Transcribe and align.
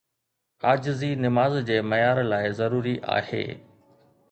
عاجزي 0.63 1.09
نماز 1.25 1.57
جي 1.69 1.77
معيار 1.91 2.21
لاءِ 2.31 2.51
ضروري 2.61 2.99
آهي. 3.19 3.45